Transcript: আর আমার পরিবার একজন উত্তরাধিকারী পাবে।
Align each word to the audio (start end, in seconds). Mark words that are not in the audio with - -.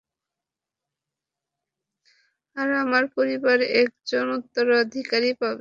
আর 2.55 2.69
আমার 2.83 3.03
পরিবার 3.17 3.57
একজন 3.81 4.25
উত্তরাধিকারী 4.37 5.29
পাবে। 5.33 5.49